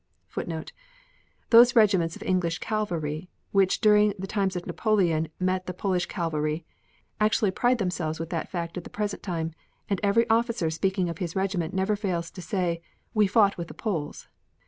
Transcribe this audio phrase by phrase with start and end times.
[0.61, 6.07] "*[* Those regiments of English cavalry which during the times of Napoleon met the Polish
[6.07, 6.65] cavalry
[7.19, 9.53] actually pride themselves with that fact at the present time,
[9.87, 12.81] and every officer speaking of his regiment never fails to say,
[13.13, 14.27] "We fought with the Poles."